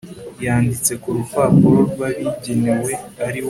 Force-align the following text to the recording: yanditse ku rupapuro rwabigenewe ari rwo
yanditse 0.45 0.91
ku 1.01 1.09
rupapuro 1.17 1.79
rwabigenewe 1.91 2.91
ari 3.27 3.29
rwo 3.31 3.39